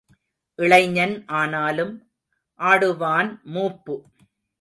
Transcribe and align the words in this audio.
இளைஞன் 0.59 1.13
ஆனாலும் 1.31 1.93
ஆடுவான் 2.59 3.41
மூப்பு. 3.43 3.95